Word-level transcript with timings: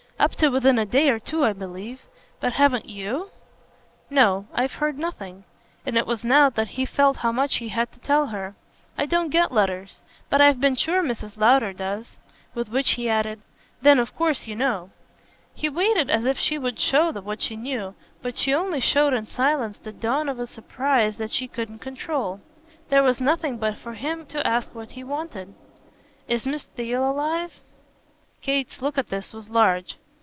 "Up 0.21 0.35
to 0.35 0.49
within 0.49 0.77
a 0.77 0.85
day 0.85 1.09
or 1.09 1.17
two 1.17 1.43
I 1.43 1.51
believe. 1.51 2.05
But 2.39 2.53
haven't 2.53 2.85
YOU?" 2.87 3.31
"No 4.07 4.45
I've 4.53 4.73
heard 4.73 4.99
nothing." 4.99 5.45
And 5.83 5.97
it 5.97 6.05
was 6.05 6.23
now 6.23 6.47
that 6.51 6.67
he 6.67 6.85
felt 6.85 7.17
how 7.17 7.31
much 7.31 7.55
he 7.55 7.69
had 7.69 7.91
to 7.93 7.99
tell 7.99 8.27
her. 8.27 8.53
"I 8.99 9.07
don't 9.07 9.31
get 9.31 9.51
letters. 9.51 10.03
But 10.29 10.39
I've 10.39 10.59
been 10.61 10.75
sure 10.75 11.01
Mrs. 11.01 11.37
Lowder 11.37 11.73
does." 11.73 12.17
With 12.53 12.69
which 12.69 12.91
he 12.91 13.09
added: 13.09 13.41
"Then 13.81 13.97
of 13.97 14.15
course 14.15 14.45
you 14.45 14.55
know." 14.55 14.91
He 15.55 15.69
waited 15.69 16.11
as 16.11 16.23
if 16.27 16.37
she 16.37 16.59
would 16.59 16.79
show 16.79 17.11
what 17.13 17.41
she 17.41 17.55
knew; 17.55 17.95
but 18.21 18.37
she 18.37 18.53
only 18.53 18.79
showed 18.79 19.15
in 19.15 19.25
silence 19.25 19.79
the 19.79 19.91
dawn 19.91 20.29
of 20.29 20.37
a 20.39 20.45
surprise 20.45 21.17
that 21.17 21.31
she 21.31 21.47
couldn't 21.47 21.79
control. 21.79 22.41
There 22.89 23.01
was 23.01 23.19
nothing 23.19 23.57
but 23.57 23.75
for 23.75 23.95
him 23.95 24.27
to 24.27 24.45
ask 24.47 24.75
what 24.75 24.91
he 24.91 25.03
wanted. 25.03 25.55
"Is 26.27 26.45
Miss 26.45 26.65
Theale 26.65 27.09
alive?" 27.09 27.61
Kate's 28.41 28.83
look 28.83 28.99
at 28.99 29.09
this 29.09 29.33
was 29.33 29.49
large. 29.49 29.97